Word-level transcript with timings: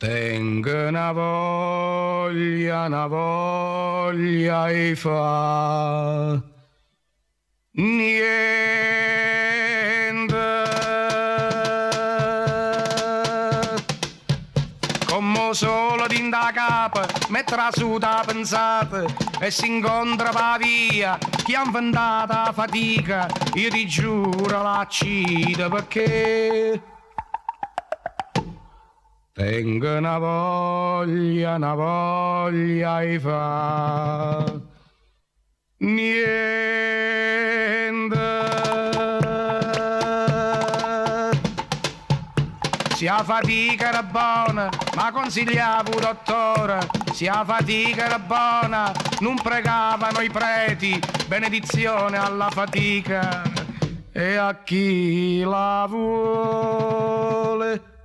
Tengo 0.00 0.88
una 0.88 1.12
voglia, 1.12 2.86
una 2.86 3.06
voglia 3.06 4.66
di 4.68 4.94
fa 4.94 6.42
niente. 7.72 8.38
Come 15.04 15.50
solo 15.52 16.06
din 16.06 16.30
da 16.30 16.50
capa, 16.54 17.06
metterà 17.28 17.68
su 17.70 17.98
da 17.98 18.22
pensata 18.24 19.04
e 19.38 19.50
si 19.50 19.66
incontra 19.66 20.30
pa 20.30 20.56
via, 20.58 21.18
chi 21.44 21.54
ha 21.54 21.62
inventato 21.62 22.54
fatica, 22.54 23.28
io 23.52 23.68
ti 23.68 23.86
giuro 23.86 24.62
la 24.62 24.86
cita 24.88 25.68
perché... 25.68 26.99
Tengo 29.40 29.96
una 29.96 30.18
voglia, 30.18 31.54
una 31.54 31.74
voglia 31.74 33.00
di 33.00 33.18
fa 33.18 34.44
niente. 35.78 36.18
Si 42.94 43.06
ha 43.06 43.24
fatica 43.24 43.88
era 43.88 44.02
buona, 44.02 44.68
ma 44.94 45.10
consigliavo 45.10 45.98
dottore, 45.98 46.86
si 47.14 47.26
ha 47.26 47.42
fatica 47.42 48.04
era 48.04 48.18
buona, 48.18 48.92
non 49.20 49.36
pregavano 49.42 50.20
i 50.20 50.28
preti, 50.28 51.00
benedizione 51.28 52.18
alla 52.18 52.50
fatica 52.50 53.40
e 54.12 54.36
a 54.36 54.54
chi 54.62 55.40
la 55.40 55.86
vuole. 55.88 57.99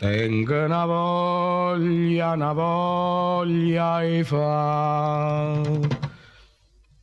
Tengo 0.00 0.64
una 0.64 0.86
voglia, 0.86 2.32
una 2.32 2.54
voglia 2.54 4.00
di 4.00 4.24
fa 4.24 5.60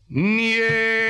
niente. 0.07 1.05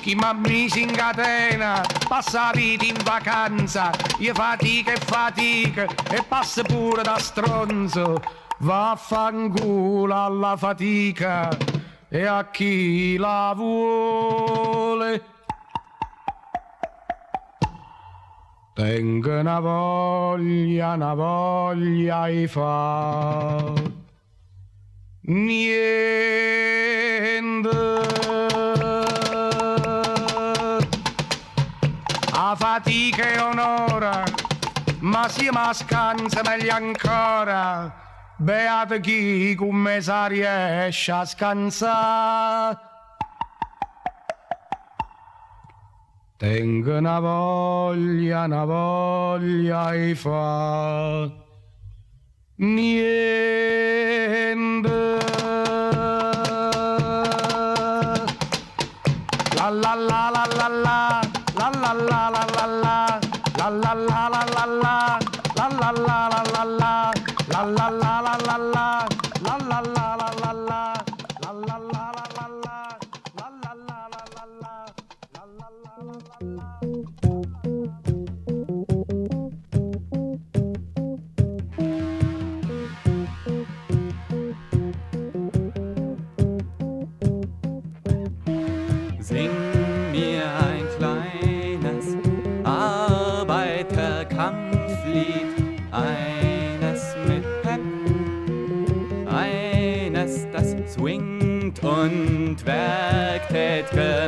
Chi 0.00 0.14
m'ha 0.14 0.32
messo 0.34 0.78
in 0.78 0.92
catena 0.92 1.80
passa 2.06 2.52
vita 2.54 2.84
in 2.84 2.98
vacanza, 3.02 3.90
io 4.20 4.34
fatica 4.34 4.92
e 4.92 4.98
fatica 4.98 5.86
e 6.12 6.22
passa 6.28 6.62
pure 6.62 7.02
da 7.02 7.18
stronzo. 7.18 8.22
Vaffanculo 8.58 10.14
alla 10.14 10.56
fatica 10.56 11.48
e 12.08 12.24
a 12.24 12.48
chi 12.52 13.16
la 13.16 13.52
vuole. 13.56 15.30
Tengo 18.74 19.38
una 19.38 19.60
voglia, 19.60 20.94
una 20.94 21.12
voglia 21.12 22.26
di 22.28 22.46
fa 22.46 23.70
niente. 25.20 26.40
A 32.32 32.54
fatica 32.56 33.30
e 33.30 33.38
onora, 33.40 34.24
ma 35.00 35.28
si 35.28 35.50
ma 35.50 35.70
scansa 35.74 36.40
meglio 36.42 36.72
ancora. 36.72 37.94
Beato 38.38 39.00
chi 39.00 39.54
con 39.54 39.74
me 39.76 40.00
sa 40.00 40.24
riesce 40.24 41.12
a 41.12 41.26
scansare. 41.26 42.91
Tengo 46.42 46.98
una 46.98 47.20
voglia, 47.20 48.46
una 48.46 48.64
voglia 48.64 49.92
di 49.92 50.12
fa 50.16 51.30
niente. 52.56 53.22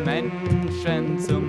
Menschen 0.04 1.18
zum 1.18 1.43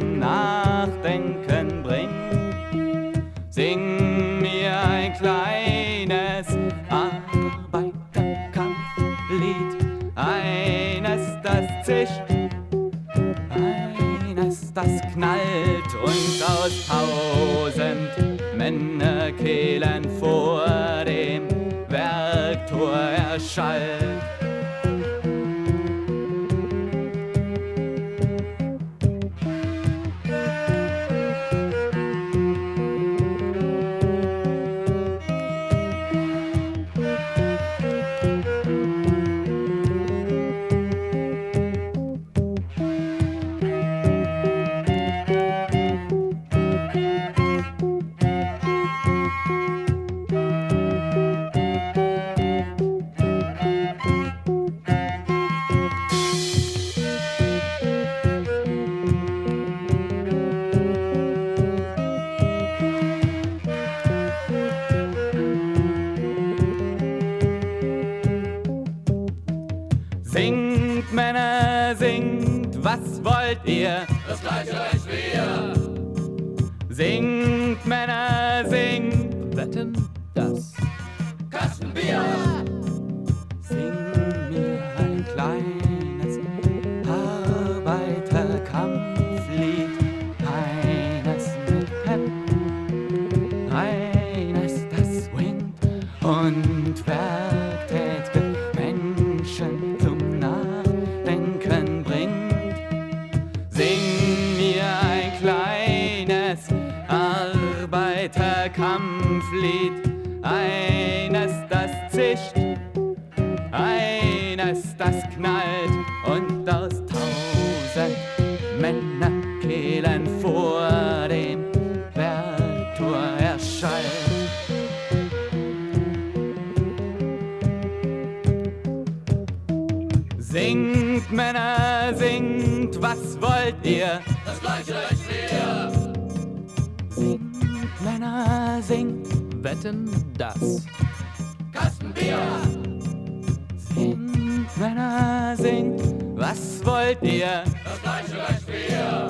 Singt, 145.53 146.01
was 146.35 146.83
wollt 146.85 147.21
ihr? 147.21 147.63
Das 148.03 148.33
als 148.33 148.67
wir. 148.67 149.29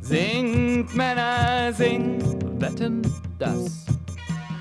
Singt, 0.00 0.94
Männer, 0.94 1.72
singt, 1.72 2.60
wetten 2.60 3.02
das. 3.38 3.86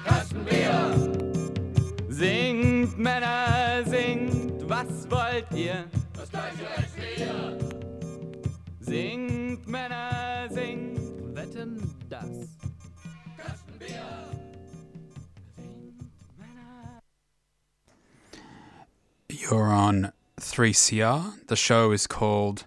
Kastenbier. 0.03 0.93
Singt, 2.09 2.97
Männer, 2.97 3.83
singt, 3.85 4.69
was 4.69 5.09
wollt 5.09 5.45
ihr? 5.53 5.85
Das 6.13 6.29
als 6.33 6.95
wir. 6.95 7.57
Singt, 8.79 9.67
Männer, 9.67 10.47
singt, 10.51 11.35
wetten 11.35 11.95
das. 12.09 12.29
Kastenbier. 13.38 14.01
You're 19.29 19.71
on 19.71 20.11
3CR. 20.51 21.47
The 21.47 21.56
show 21.56 21.92
is 21.92 22.06
called 22.07 22.65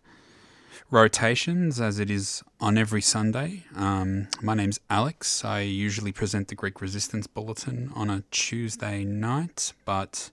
Rotations, 0.91 1.81
as 1.81 1.99
it 1.99 2.11
is 2.11 2.43
on 2.61 2.77
every 2.77 3.01
Sunday. 3.01 3.65
Um, 3.77 4.29
my 4.43 4.55
name's 4.55 4.81
Alex. 4.91 5.45
I 5.45 5.61
usually 5.61 6.11
present 6.11 6.49
the 6.49 6.55
Greek 6.55 6.81
Resistance 6.81 7.27
Bulletin 7.27 7.91
on 7.95 8.11
a 8.11 8.25
Tuesday 8.31 9.05
night, 9.05 9.73
but 9.85 10.29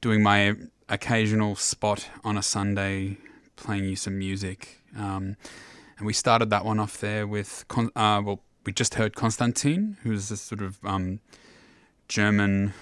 doing 0.00 0.22
my 0.22 0.54
occasional 0.88 1.56
spot 1.56 2.08
on 2.22 2.36
a 2.36 2.42
Sunday, 2.42 3.16
playing 3.56 3.84
you 3.84 3.96
some 3.96 4.18
music. 4.18 4.82
Um, 4.96 5.36
and 5.96 6.06
we 6.06 6.12
started 6.12 6.50
that 6.50 6.64
one 6.64 6.78
off 6.78 6.98
there 6.98 7.26
with, 7.26 7.64
uh, 7.74 8.22
well, 8.24 8.40
we 8.66 8.72
just 8.72 8.94
heard 8.94 9.16
Konstantin, 9.16 9.96
who's 10.02 10.30
a 10.30 10.36
sort 10.36 10.60
of 10.60 10.78
um, 10.84 11.20
German 12.06 12.74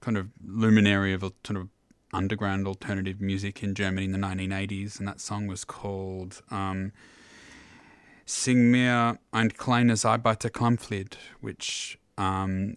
kind 0.00 0.16
of 0.18 0.28
luminary 0.44 1.12
of 1.12 1.22
a 1.22 1.32
sort 1.44 1.56
of 1.56 1.68
underground 2.12 2.66
alternative 2.66 3.20
music 3.20 3.62
in 3.62 3.74
Germany 3.74 4.06
in 4.06 4.12
the 4.12 4.18
1980s, 4.18 4.98
and 4.98 5.08
that 5.08 5.20
song 5.20 5.46
was 5.46 5.64
called 5.64 6.42
um, 6.50 6.92
Sing 8.26 8.70
mir 8.70 9.18
ein 9.32 9.50
kleines 9.50 10.04
Arbeiterkampflied, 10.04 11.14
which 11.40 11.98
um, 12.16 12.76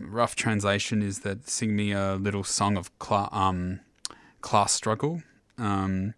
rough 0.00 0.34
translation 0.34 1.02
is 1.02 1.20
that 1.20 1.48
sing 1.48 1.76
me 1.76 1.92
a 1.92 2.14
little 2.14 2.44
song 2.44 2.76
of 2.76 2.96
cla- 2.98 3.28
um, 3.32 3.80
class 4.40 4.72
struggle. 4.72 5.22
Um, 5.58 6.14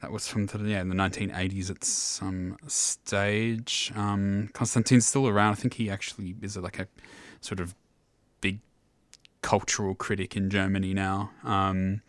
that 0.00 0.12
was 0.12 0.28
from 0.28 0.46
the, 0.46 0.58
yeah, 0.58 0.84
the 0.84 0.94
1980s 0.94 1.70
at 1.70 1.82
some 1.82 2.56
stage. 2.66 3.90
Um, 3.96 4.50
Konstantin's 4.52 5.06
still 5.06 5.26
around. 5.26 5.52
I 5.52 5.54
think 5.54 5.74
he 5.74 5.88
actually 5.88 6.36
is 6.42 6.56
like 6.56 6.78
a 6.78 6.86
sort 7.40 7.58
of 7.58 7.74
cultural 9.44 9.94
critic 9.94 10.36
in 10.36 10.48
Germany 10.48 10.94
now. 10.94 11.30
Um, 11.44 12.00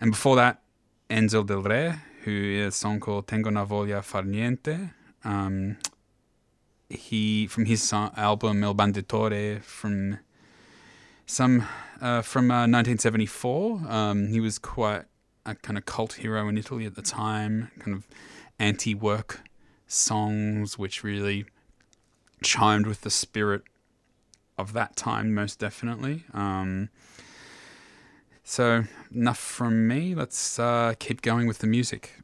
and 0.00 0.12
before 0.12 0.36
that, 0.36 0.62
Enzo 1.10 1.44
Del 1.44 1.62
Re, 1.62 1.94
who 2.22 2.30
is 2.30 2.68
a 2.68 2.70
song 2.70 3.00
called 3.00 3.26
Tengo 3.26 3.50
na 3.50 3.64
voglia 3.64 4.02
far 4.02 4.22
niente. 4.22 4.92
Um, 5.24 5.76
he 6.88 7.48
from 7.48 7.64
his 7.64 7.92
album 7.92 8.62
El 8.62 8.74
Banditore 8.74 9.60
from 9.62 10.18
some 11.26 11.66
uh, 12.00 12.22
from 12.22 12.50
uh, 12.50 12.68
1974. 12.68 13.82
Um, 13.88 14.28
he 14.28 14.38
was 14.38 14.58
quite 14.60 15.04
a 15.44 15.56
kind 15.56 15.76
of 15.76 15.84
cult 15.84 16.14
hero 16.14 16.48
in 16.48 16.56
Italy 16.56 16.86
at 16.86 16.94
the 16.94 17.02
time. 17.02 17.72
Kind 17.80 17.96
of 17.96 18.06
anti-work 18.60 19.40
songs, 19.88 20.78
which 20.78 21.02
really 21.02 21.44
chimed 22.42 22.86
with 22.86 23.00
the 23.00 23.10
spirit 23.10 23.62
of 24.58 24.72
that 24.72 24.96
time, 24.96 25.34
most 25.34 25.58
definitely. 25.58 26.24
Um, 26.34 26.90
so, 28.44 28.84
enough 29.14 29.38
from 29.38 29.86
me. 29.86 30.14
Let's 30.14 30.58
uh, 30.58 30.94
keep 30.98 31.22
going 31.22 31.46
with 31.46 31.58
the 31.58 31.66
music. 31.66 32.18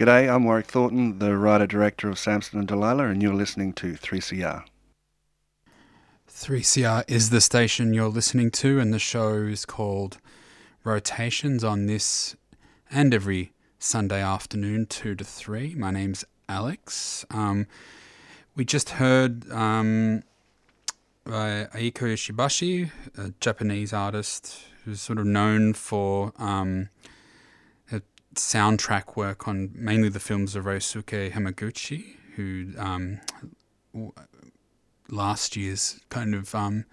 G'day, 0.00 0.34
I'm 0.34 0.44
Warwick 0.44 0.64
Thornton, 0.64 1.18
the 1.18 1.36
writer 1.36 1.66
director 1.66 2.08
of 2.08 2.18
Samson 2.18 2.58
and 2.58 2.66
Delilah, 2.66 3.08
and 3.08 3.20
you're 3.20 3.34
listening 3.34 3.74
to 3.74 3.92
3CR. 3.92 4.64
3CR 6.26 7.04
is 7.06 7.28
the 7.28 7.42
station 7.42 7.92
you're 7.92 8.08
listening 8.08 8.50
to, 8.52 8.80
and 8.80 8.94
the 8.94 8.98
show 8.98 9.34
is 9.34 9.66
called 9.66 10.16
Rotations 10.84 11.62
on 11.62 11.84
this 11.84 12.34
and 12.90 13.12
every 13.12 13.52
Sunday 13.78 14.22
afternoon, 14.22 14.86
2 14.86 15.16
to 15.16 15.22
3. 15.22 15.74
My 15.74 15.90
name's 15.90 16.24
Alex. 16.48 17.26
Um, 17.30 17.66
we 18.56 18.64
just 18.64 18.88
heard 18.88 19.52
um, 19.52 20.22
by 21.24 21.68
Eiko 21.74 22.14
Ishibashi, 22.14 22.90
a 23.18 23.34
Japanese 23.38 23.92
artist 23.92 24.60
who's 24.86 25.02
sort 25.02 25.18
of 25.18 25.26
known 25.26 25.74
for 25.74 26.32
um, 26.38 26.88
soundtrack 28.34 29.16
work 29.16 29.48
on 29.48 29.70
mainly 29.74 30.08
the 30.08 30.20
films 30.20 30.54
of 30.56 30.64
Ryosuke 30.64 31.32
Hamaguchi, 31.32 32.16
who 32.36 32.72
um, 32.78 33.20
last 35.08 35.56
year's 35.56 36.00
kind 36.08 36.34
of 36.34 36.54
um, 36.54 36.84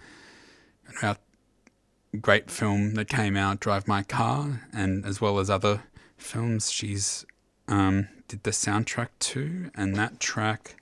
great 2.21 2.49
film 2.49 2.95
that 2.95 3.07
came 3.07 3.37
out, 3.37 3.59
Drive 3.59 3.87
My 3.87 4.03
Car, 4.03 4.67
and 4.73 5.05
as 5.05 5.21
well 5.21 5.39
as 5.39 5.49
other 5.49 5.83
films 6.17 6.71
she's 6.71 7.25
um, 7.67 8.07
did 8.27 8.43
the 8.43 8.51
soundtrack 8.51 9.09
to, 9.19 9.69
and 9.75 9.95
that 9.95 10.19
track 10.19 10.75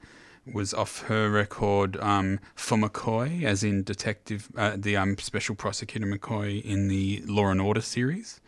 was 0.51 0.73
off 0.73 1.03
her 1.03 1.29
record 1.29 1.97
um, 1.97 2.39
for 2.53 2.77
McCoy, 2.77 3.43
as 3.43 3.63
in 3.63 3.83
Detective, 3.83 4.49
uh, 4.55 4.75
the 4.77 4.95
um, 4.95 5.17
Special 5.17 5.55
Prosecutor 5.55 6.05
McCoy 6.05 6.63
in 6.63 6.87
the 6.87 7.23
Law 7.25 7.47
and 7.47 7.59
Order 7.59 7.81
series. 7.81 8.39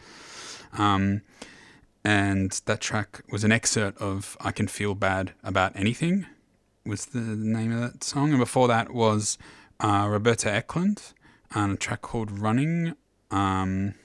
Um, 0.78 1.22
and 2.08 2.62
that 2.68 2.80
track 2.80 3.22
was 3.30 3.44
an 3.44 3.52
excerpt 3.52 4.02
of 4.02 4.38
I 4.40 4.54
Can 4.54 4.70
Feel 4.70 4.96
Bad 4.96 5.34
About 5.44 5.76
Anything, 5.76 6.26
was 6.86 7.08
the 7.08 7.20
name 7.20 7.74
of 7.74 7.82
that 7.82 8.02
song. 8.02 8.30
And 8.30 8.40
before 8.40 8.70
that 8.70 8.94
was 8.94 9.38
uh, 9.82 10.08
Roberta 10.10 10.50
Eklund 10.50 11.12
and 11.54 11.74
a 11.74 11.76
track 11.76 12.02
called 12.02 12.32
Running 12.32 12.96
um, 13.30 13.96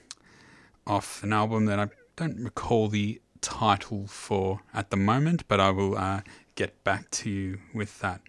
off 0.85 1.23
an 1.23 1.31
album 1.31 1.63
that 1.67 1.79
I 1.79 1.87
don't 2.17 2.43
recall 2.43 2.89
the 2.89 3.21
title 3.39 4.05
for 4.07 4.59
at 4.73 4.89
the 4.89 4.97
moment, 4.97 5.47
but 5.47 5.61
I 5.61 5.69
will 5.69 5.97
uh, 5.97 6.23
get 6.55 6.83
back 6.83 7.09
to 7.11 7.29
you 7.29 7.59
with 7.73 7.99
that. 8.01 8.19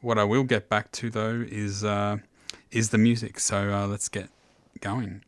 What 0.00 0.16
I 0.16 0.22
will 0.22 0.44
get 0.44 0.68
back 0.68 0.92
to 0.92 1.10
though 1.10 1.44
is 1.48 1.82
uh, 1.82 2.18
is 2.70 2.90
the 2.90 2.98
music. 2.98 3.40
So 3.40 3.72
uh, 3.72 3.88
let's 3.88 4.08
get 4.08 4.28
going. 4.78 5.24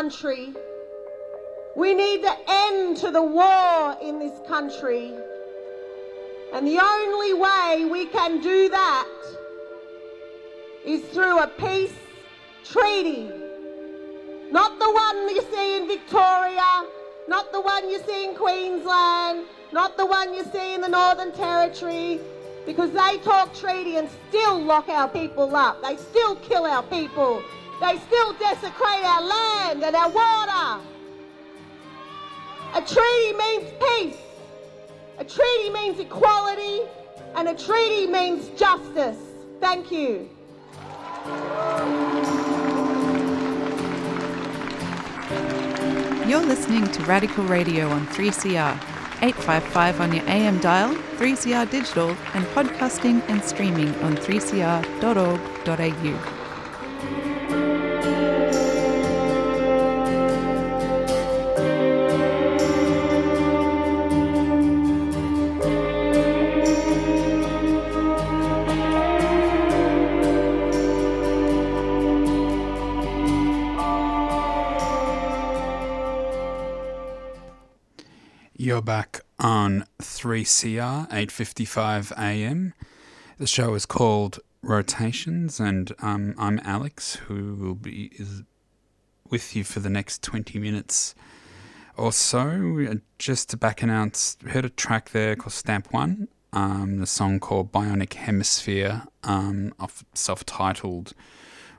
Country. 0.00 0.48
We 1.76 1.92
need 1.92 2.24
the 2.24 2.34
end 2.48 2.96
to 2.98 3.10
the 3.10 3.22
war 3.22 3.98
in 4.00 4.18
this 4.18 4.32
country. 4.48 5.12
And 6.54 6.66
the 6.66 6.78
only 6.80 7.34
way 7.34 7.84
we 7.84 8.06
can 8.06 8.40
do 8.40 8.70
that 8.70 9.08
is 10.86 11.02
through 11.12 11.40
a 11.40 11.48
peace 11.48 11.92
treaty. 12.64 13.28
Not 14.50 14.78
the 14.78 14.90
one 14.90 15.28
you 15.28 15.42
see 15.52 15.76
in 15.76 15.86
Victoria, 15.86 16.70
not 17.28 17.52
the 17.52 17.60
one 17.60 17.90
you 17.90 18.00
see 18.06 18.24
in 18.24 18.34
Queensland, 18.34 19.44
not 19.70 19.98
the 19.98 20.06
one 20.06 20.32
you 20.32 20.44
see 20.44 20.72
in 20.72 20.80
the 20.80 20.88
Northern 20.88 21.30
Territory, 21.32 22.18
because 22.64 22.90
they 22.92 23.18
talk 23.18 23.54
treaty 23.54 23.96
and 23.96 24.08
still 24.30 24.58
lock 24.62 24.88
our 24.88 25.08
people 25.08 25.54
up. 25.54 25.82
They 25.82 25.96
still 25.98 26.36
kill 26.36 26.64
our 26.64 26.84
people. 26.84 27.42
They 27.80 27.98
still 27.98 28.32
desecrate 28.34 29.04
our 29.04 29.22
land 29.22 29.82
and 29.82 29.96
our 29.96 30.10
water. 30.10 30.82
A 32.74 32.82
treaty 32.82 33.32
means 33.38 33.72
peace. 33.80 34.18
A 35.18 35.24
treaty 35.24 35.70
means 35.70 35.98
equality. 35.98 36.82
And 37.34 37.48
a 37.48 37.54
treaty 37.54 38.06
means 38.06 38.48
justice. 38.50 39.16
Thank 39.60 39.90
you. 39.90 40.28
You're 46.28 46.44
listening 46.44 46.86
to 46.92 47.02
Radical 47.04 47.44
Radio 47.44 47.88
on 47.88 48.06
3CR, 48.08 48.74
855 49.22 50.00
on 50.00 50.12
your 50.14 50.28
AM 50.28 50.58
dial, 50.60 50.94
3CR 51.16 51.70
digital, 51.70 52.10
and 52.34 52.44
podcasting 52.48 53.22
and 53.28 53.42
streaming 53.42 53.94
on 54.02 54.16
3cr.org.au. 54.16 56.39
Back 78.82 79.20
on 79.38 79.84
3CR 80.00 81.08
8:55 81.10 82.12
a.m. 82.12 82.72
The 83.38 83.46
show 83.46 83.74
is 83.74 83.84
called 83.84 84.40
Rotations, 84.62 85.60
and 85.60 85.92
um, 86.00 86.34
I'm 86.38 86.60
Alex, 86.64 87.16
who 87.16 87.54
will 87.56 87.74
be 87.74 88.10
is 88.18 88.42
with 89.28 89.54
you 89.54 89.64
for 89.64 89.80
the 89.80 89.90
next 89.90 90.22
20 90.22 90.58
minutes 90.58 91.14
or 91.96 92.12
so. 92.12 92.98
Just 93.18 93.50
to 93.50 93.56
back 93.56 93.82
announce, 93.82 94.38
heard 94.48 94.64
a 94.64 94.70
track 94.70 95.10
there 95.10 95.36
called 95.36 95.52
Stampone, 95.52 96.28
um, 96.52 96.98
the 96.98 97.06
song 97.06 97.38
called 97.38 97.72
Bionic 97.72 98.14
Hemisphere, 98.14 99.02
um, 99.24 99.74
off 99.78 100.04
self-titled 100.14 101.12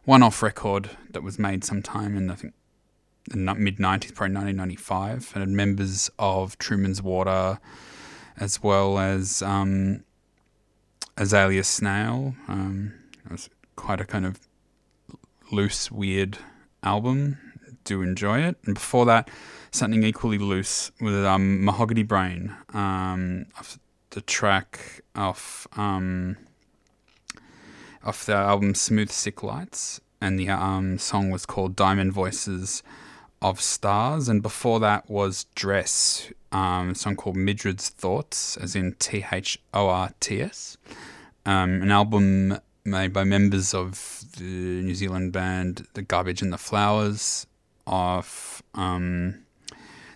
one-off 0.04 0.44
record 0.44 0.92
that 1.12 1.24
was 1.24 1.40
made 1.40 1.64
sometime 1.64 2.16
in 2.16 2.30
I 2.30 2.36
think 2.36 2.54
mid 3.34 3.78
90s, 3.78 4.14
probably 4.14 4.36
1995, 4.36 5.32
and 5.34 5.42
had 5.42 5.50
members 5.50 6.10
of 6.20 6.58
Truman's 6.58 7.02
Water 7.02 7.60
as 8.38 8.64
well 8.64 8.98
as 8.98 9.42
um, 9.42 10.04
Azalea 11.18 11.64
Snail. 11.64 12.36
Um, 12.48 12.94
it 13.26 13.32
was 13.32 13.50
quite 13.76 14.02
a 14.02 14.06
kind 14.06 14.26
of 14.26 14.40
loose, 15.52 15.92
weird 15.92 16.38
album. 16.84 17.38
Do 17.84 18.02
enjoy 18.02 18.42
it. 18.42 18.58
And 18.66 18.76
before 18.76 19.06
that, 19.06 19.30
something 19.72 20.04
equally 20.04 20.38
loose 20.38 20.92
with 21.00 21.26
um, 21.26 21.64
Mahogany 21.64 22.04
Brain, 22.04 22.56
um, 22.74 23.46
the 24.12 24.22
track 24.22 25.02
off 25.16 25.68
um, 25.78 26.38
off 28.04 28.26
the 28.26 28.34
album 28.34 28.76
Smooth 28.76 29.12
Sick 29.12 29.42
Lights, 29.44 30.02
and 30.20 30.40
the 30.40 30.50
um, 30.50 30.98
song 30.98 31.30
was 31.30 31.46
called 31.46 31.76
Diamond 31.76 32.14
Voices 32.14 32.84
of 33.42 33.60
Stars, 33.60 34.30
and 34.30 34.42
before 34.42 34.80
that 34.80 35.10
was 35.10 35.46
Dress, 35.56 36.32
um, 36.52 36.94
song 36.94 37.16
called 37.16 37.36
Mildred's 37.36 37.90
Thorts, 37.90 38.58
as 38.58 38.76
in 38.76 38.94
T 39.00 39.26
H 39.32 39.60
O 39.74 39.88
R 39.88 40.12
T 40.20 40.42
S, 40.42 40.78
um, 41.46 41.82
an 41.82 41.92
album 41.92 42.60
made 42.84 43.14
by 43.14 43.24
members 43.24 43.74
of 43.74 44.24
the 44.38 44.44
New 44.44 44.96
Zealand 44.96 45.32
band 45.32 45.88
The 45.94 46.02
Garbage 46.02 46.42
and 46.42 46.54
the 46.54 46.58
Flowers, 46.58 47.48
of 47.88 48.62
um, 48.76 49.44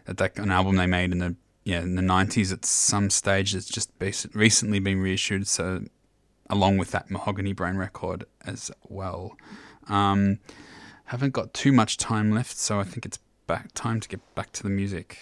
that, 0.06 0.18
that 0.18 0.38
an 0.38 0.52
album 0.52 0.76
they 0.76 0.86
made 0.86 1.12
in 1.12 1.20
the 1.20 1.36
yeah 1.64 1.82
in 1.82 1.96
the 1.96 2.02
nineties 2.02 2.52
at 2.52 2.64
some 2.66 3.10
stage. 3.10 3.56
It's 3.56 3.68
just 3.68 3.92
recently 4.34 4.80
been 4.80 5.00
reissued, 5.02 5.48
so 5.48 5.84
along 6.50 6.78
with 6.78 6.92
that 6.92 7.10
Mahogany 7.10 7.54
Brain 7.54 7.76
record 7.76 8.26
as 8.46 8.72
well. 8.88 9.36
Um, 9.88 10.40
haven't 11.06 11.34
got 11.34 11.54
too 11.54 11.72
much 11.72 11.98
time 11.98 12.32
left, 12.32 12.58
so 12.58 12.80
I 12.80 12.84
think 12.84 13.06
it's 13.06 13.20
back 13.46 13.72
time 13.74 14.00
to 14.00 14.10
get 14.10 14.22
back 14.34 14.52
to 14.54 14.64
the 14.64 14.70
music. 14.70 15.20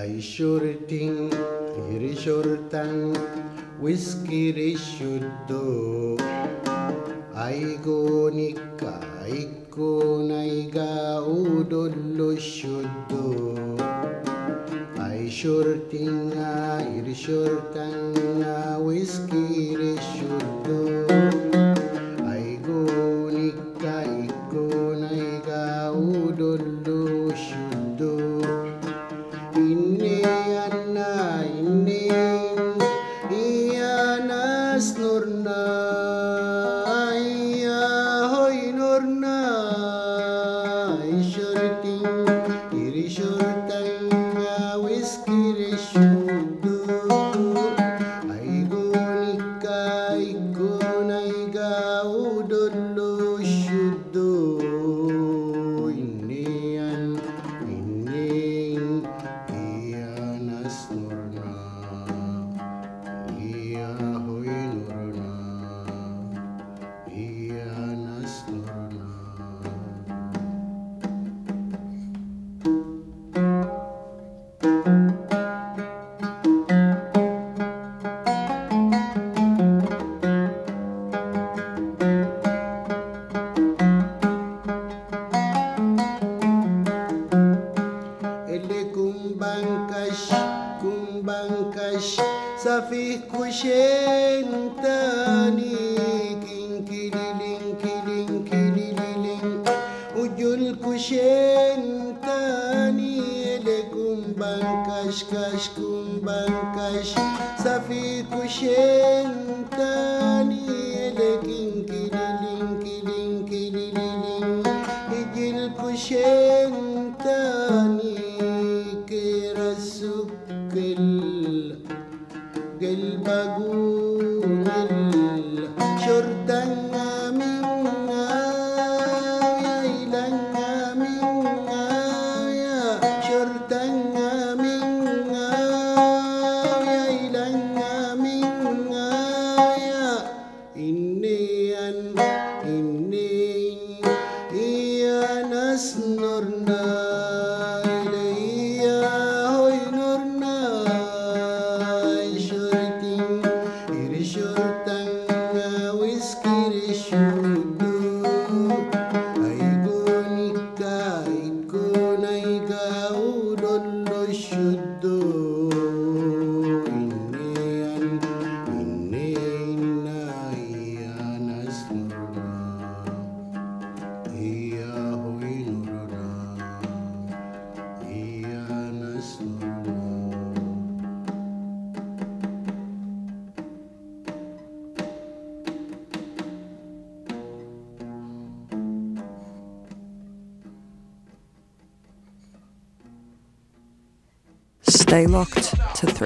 ಐಶುರ್ಟಿಂ 0.00 1.14
ಹಿರಿಶುರ್ತಂ 1.78 2.92
ವಿಸ್ಕಿರಿಶುದ್ದು 3.82 5.60
ಐಗೋನಿಕ್ಕ 7.48 8.82
ಐಕೋನೈಗ 9.32 10.78
ಊಡೊಲ್ಲು 11.34 12.30
ಶುದ್ದು 12.48 13.24
ಐಶುರ್ಟಿಂಗ 15.16 16.36
ಹಿರಿಶುರ್ತಂಗ 16.88 18.44
whisky 18.86 19.41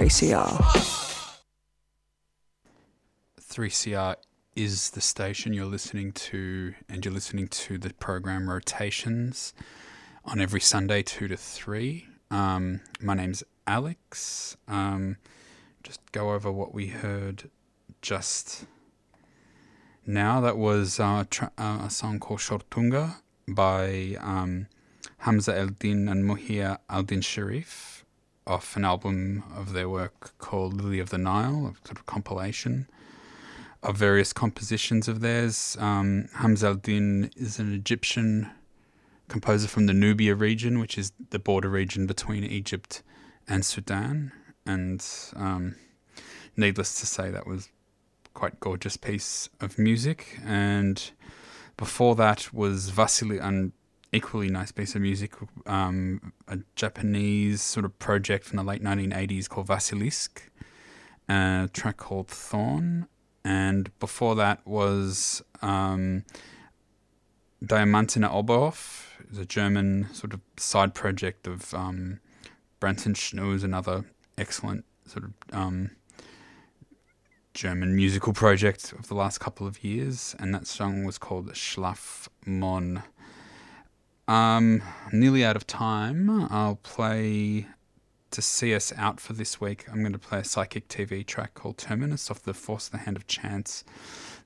3CR. 0.07 1.41
3CR 3.41 4.15
is 4.55 4.91
the 4.91 5.01
station 5.01 5.53
you're 5.53 5.65
listening 5.67 6.13
to, 6.13 6.75
and 6.89 7.05
you're 7.05 7.13
listening 7.13 7.49
to 7.49 7.77
the 7.77 7.93
program 7.95 8.49
Rotations 8.49 9.53
on 10.25 10.41
every 10.41 10.61
Sunday, 10.61 11.03
2 11.03 11.27
to 11.27 11.37
3. 11.37 12.07
Um, 12.31 12.83
my 13.01 13.15
name's 13.15 13.43
Alex. 13.67 14.57
Um, 14.69 15.17
just 15.83 16.01
go 16.13 16.35
over 16.35 16.53
what 16.53 16.73
we 16.73 16.87
heard 16.87 17.51
just 18.01 18.67
now. 20.07 20.41
That 20.41 20.57
was 20.57 21.01
uh, 21.01 21.25
tra- 21.29 21.51
uh, 21.59 21.81
a 21.87 21.91
song 21.91 22.21
called 22.21 22.39
Shortunga 22.39 23.17
by 23.49 24.17
um, 24.21 24.69
Hamza 25.19 25.59
el 25.59 25.71
Din 25.71 26.09
and 26.09 26.25
Muhia 26.25 26.79
Aldin 26.89 27.25
Sharif 27.25 27.96
off 28.47 28.77
an 28.77 28.85
album 28.85 29.43
of 29.57 29.73
their 29.73 29.89
work 29.89 30.33
called 30.39 30.75
Lily 30.75 31.01
of 31.01 31.11
the 31.11 31.19
Nile, 31.19 31.75
a 31.75 31.87
sort 31.87 31.99
of 31.99 32.07
compilation 32.07 32.89
of 33.83 33.97
various 33.97 34.33
compositions 34.33 35.09
of 35.09 35.21
theirs. 35.21 35.77
Um, 35.81 36.29
Hamza 36.35 36.69
al-Din 36.69 37.31
is 37.37 37.59
an 37.59 37.73
Egyptian 37.73 38.51
composer 39.29 39.69
from 39.69 39.87
the 39.87 39.93
Nubia 39.93 40.35
region, 40.35 40.79
which 40.79 40.97
is 40.97 41.13
the 41.31 41.39
border 41.39 41.69
region 41.69 42.07
between 42.07 42.45
Egypt 42.45 43.03
and 43.49 43.65
Sudan. 43.65 44.33
And 44.65 45.05
um, 45.35 45.77
needless 46.57 46.99
to 47.01 47.07
say, 47.07 47.31
that 47.31 47.47
was 47.47 47.69
quite 48.35 48.61
gorgeous 48.61 48.97
piece 48.97 49.49
of 49.61 49.79
music. 49.79 50.39
And 50.45 51.11
before 51.77 52.15
that 52.17 52.53
was 52.53 52.91
Vasily, 52.91 53.39
an 53.39 53.73
equally 54.17 54.49
nice 54.49 54.73
piece 54.73 54.95
of 54.95 55.03
music, 55.03 55.33
um, 55.67 56.33
a 56.49 56.59
Japanese 56.75 57.63
sort 57.63 57.85
of 57.85 57.99
project 57.99 58.45
from 58.45 58.57
the 58.57 58.63
late 58.63 58.83
1980s 58.83 59.49
called 59.49 59.69
Vasilisk, 59.69 60.49
a 61.29 61.69
track 61.73 61.99
called 61.99 62.29
Thorn. 62.29 63.07
And 63.45 63.97
before 64.01 64.35
that 64.37 64.67
was 64.67 65.43
um, 65.63 66.25
Diamantener 67.65 68.31
Oberhof, 68.31 69.05
a 69.39 69.45
German 69.45 70.09
sort 70.13 70.33
of 70.33 70.41
side 70.57 70.95
project 70.95 71.47
of 71.47 71.75
um, 71.75 72.21
Brannten 72.81 73.15
Schnüre, 73.15 73.63
another 73.63 74.05
excellent 74.39 74.85
sort 75.05 75.25
of 75.25 75.33
um, 75.53 75.91
German 77.55 77.95
musical 77.95 78.33
project 78.33 78.93
of 78.93 79.09
the 79.09 79.15
last 79.15 79.39
couple 79.39 79.67
of 79.67 79.83
years, 79.85 80.35
and 80.39 80.55
that 80.55 80.67
song 80.67 81.05
was 81.05 81.19
called 81.19 81.49
Schlaf 81.53 82.29
Mon. 82.45 83.03
Um, 84.29 84.83
nearly 85.13 85.45
out 85.45 85.57
of 85.57 85.67
time. 85.67 86.49
I'll 86.51 86.81
play 86.83 87.67
to 88.33 88.43
see 88.43 88.75
us 88.75 88.93
out 88.97 89.21
for 89.21 89.33
this 89.33 89.61
week. 89.61 89.87
I'm 89.91 90.01
going 90.01 90.13
to 90.13 90.19
play 90.19 90.41
a 90.41 90.45
psychic 90.45 90.89
TV 90.89 91.25
track 91.25 91.55
called 91.55 91.79
Terminus 91.79 92.31
off 92.31 92.43
the 92.43 92.55
Force 92.55 92.89
the 92.89 92.99
Hand 92.99 93.17
of 93.17 93.27
Chance, 93.27 93.85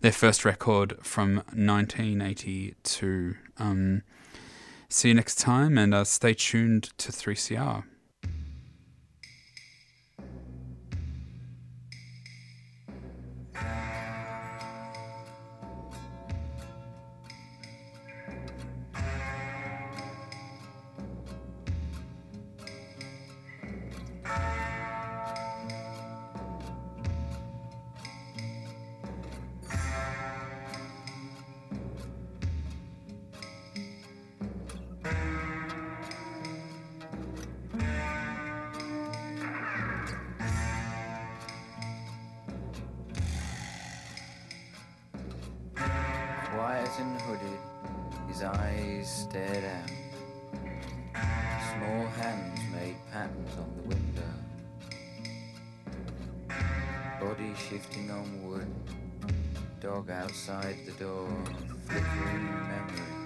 their 0.00 0.12
first 0.12 0.44
record 0.44 0.96
from 1.02 1.36
1982. 1.54 3.36
Um, 3.58 4.02
see 4.88 5.08
you 5.08 5.14
next 5.14 5.36
time, 5.36 5.78
and 5.78 5.94
uh, 5.94 6.04
stay 6.04 6.34
tuned 6.34 6.90
to 6.98 7.10
3CR. 7.10 7.84
And 46.98 47.20
hooded, 47.22 47.58
his 48.28 48.42
eyes 48.42 49.08
stared 49.22 49.64
out. 49.64 49.90
Small 51.72 52.06
hands 52.08 52.60
made 52.72 52.96
patterns 53.10 53.56
on 53.56 53.72
the 53.76 53.82
window. 53.88 54.30
Body 57.20 57.54
shifting 57.54 58.10
on 58.10 58.42
wood. 58.42 58.66
Dog 59.80 60.10
outside 60.10 60.76
the 60.84 60.92
door. 61.02 61.28
Flickering 61.86 62.44
memories 62.68 63.19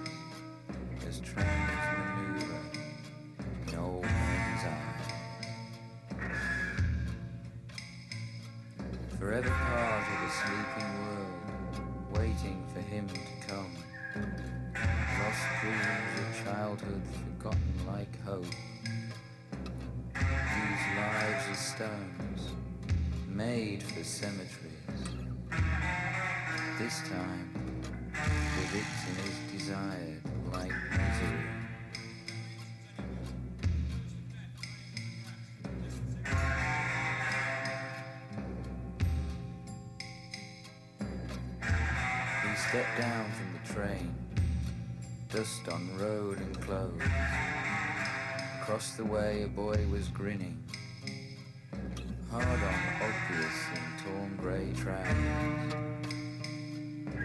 grinning, 50.13 50.63
hard 52.31 52.45
on, 52.45 52.79
obvious 53.01 53.57
in 53.73 54.03
torn 54.03 54.37
grey 54.37 54.71
trousers, 54.75 55.73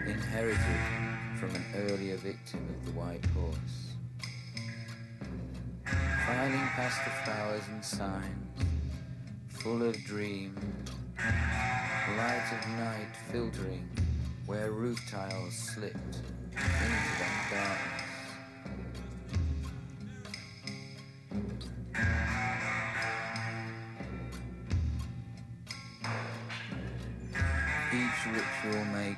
inherited 0.07 0.81
from 1.37 1.55
an 1.55 1.65
earlier 1.75 2.17
victim 2.17 2.67
of 2.69 2.85
the 2.85 2.91
white 2.99 3.25
horse. 3.27 3.95
Filing 6.25 6.67
past 6.75 7.03
the 7.05 7.11
flowers 7.23 7.63
and 7.71 7.83
signs, 7.83 8.63
full 9.49 9.81
of 9.83 9.95
dreams, 10.03 10.59
light 12.17 12.51
of 12.51 12.67
night 12.77 13.15
filtering 13.31 13.89
where 14.45 14.71
roof 14.71 14.99
tiles 15.09 15.53
slipped 15.53 15.95
into 15.95 17.11
that 17.19 17.47
darkness. 17.51 17.90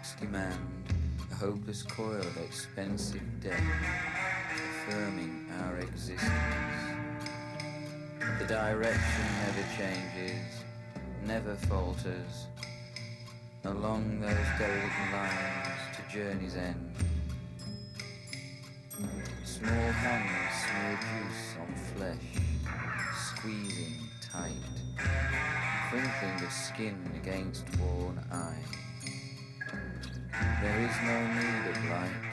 Makes 0.03 0.19
demand 0.19 0.59
a 1.31 1.35
hopeless 1.35 1.81
coil 1.83 2.19
of 2.19 2.37
expensive 2.37 3.21
debt, 3.39 3.61
affirming 4.53 5.47
our 5.61 5.77
existence. 5.77 6.29
The 8.37 8.45
direction 8.45 9.25
never 9.45 9.65
changes, 9.77 10.63
never 11.25 11.55
falters, 11.55 12.47
along 13.63 14.19
those 14.19 14.47
derelict 14.59 15.13
lines 15.13 15.79
to 15.95 16.13
journey's 16.13 16.55
end. 16.57 16.91
Small 19.45 19.71
hands 19.71 20.53
smear 20.65 20.99
juice 20.99 21.55
on 21.61 21.75
flesh, 21.95 22.43
squeezing 23.37 24.09
tight, 24.21 24.51
crinkling 25.89 26.37
the 26.41 26.49
skin 26.51 27.09
against 27.15 27.63
worn 27.79 28.19
eye. 28.33 28.92
There 30.61 30.79
is 30.79 30.95
no 31.03 31.27
need 31.27 31.67
of 31.69 31.89
light. 31.89 32.32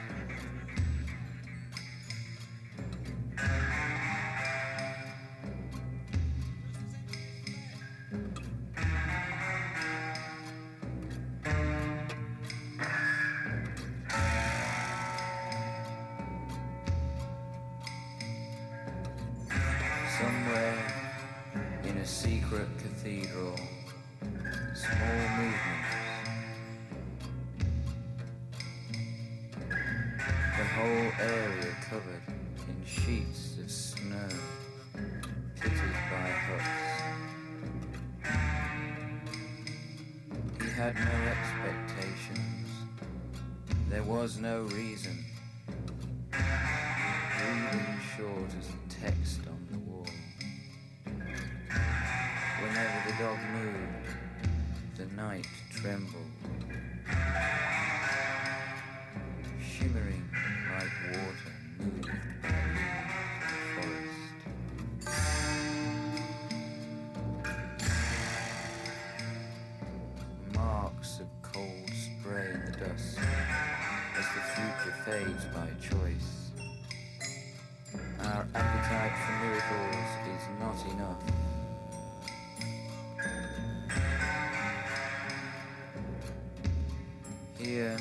Here, 87.62 87.96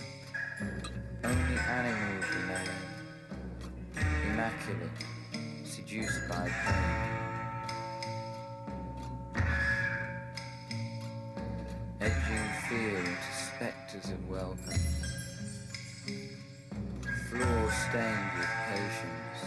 only 1.21 1.57
animals 1.67 2.25
remain, 2.33 2.69
immaculate, 4.31 4.89
seduced 5.65 6.29
by 6.29 6.47
pain. 6.47 7.09
Edging 11.99 12.47
fear 12.69 12.99
into 12.99 13.31
spectres 13.33 14.11
of 14.11 14.29
welcome. 14.29 14.79
Floor 17.29 17.71
stained 17.89 18.31
with 18.37 18.49
patience, 18.69 19.41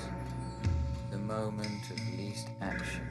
the 1.10 1.16
moment 1.16 1.90
of 1.90 2.18
least 2.18 2.48
action. 2.60 3.06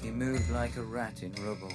He 0.00 0.10
moved 0.10 0.48
like 0.48 0.76
a 0.78 0.82
rat 0.82 1.22
in 1.22 1.34
rubble 1.44 1.74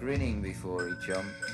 grinning 0.00 0.40
before 0.40 0.88
he 0.88 0.94
jumped. 1.04 1.49